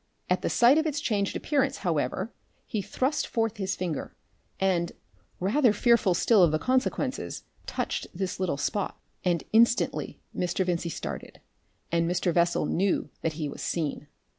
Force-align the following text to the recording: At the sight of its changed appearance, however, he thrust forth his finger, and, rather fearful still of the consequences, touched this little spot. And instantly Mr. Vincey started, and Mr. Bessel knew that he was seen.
At 0.31 0.41
the 0.41 0.49
sight 0.49 0.79
of 0.79 0.87
its 0.87 0.99
changed 0.99 1.35
appearance, 1.35 1.77
however, 1.85 2.33
he 2.65 2.81
thrust 2.81 3.27
forth 3.27 3.57
his 3.57 3.75
finger, 3.75 4.15
and, 4.59 4.93
rather 5.39 5.73
fearful 5.73 6.15
still 6.15 6.41
of 6.41 6.51
the 6.51 6.57
consequences, 6.57 7.43
touched 7.67 8.07
this 8.11 8.39
little 8.39 8.57
spot. 8.57 8.99
And 9.23 9.43
instantly 9.53 10.19
Mr. 10.35 10.65
Vincey 10.65 10.89
started, 10.89 11.39
and 11.91 12.09
Mr. 12.09 12.33
Bessel 12.33 12.65
knew 12.65 13.11
that 13.21 13.33
he 13.33 13.47
was 13.47 13.61
seen. 13.61 14.07